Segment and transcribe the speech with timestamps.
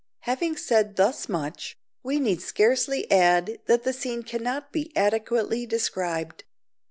[0.21, 6.43] Having said thus much, we need scarcely add that the scene cannot be adequately described.